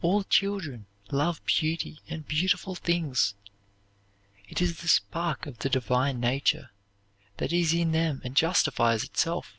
All 0.00 0.24
children 0.24 0.86
love 1.10 1.44
beauty 1.44 1.98
and 2.08 2.26
beautiful 2.26 2.74
things. 2.74 3.34
It 4.48 4.62
is 4.62 4.80
the 4.80 4.88
spark 4.88 5.44
of 5.44 5.58
the 5.58 5.68
divine 5.68 6.18
nature 6.20 6.70
that 7.36 7.52
is 7.52 7.74
in 7.74 7.92
them 7.92 8.22
and 8.24 8.34
justifies 8.34 9.04
itself! 9.04 9.58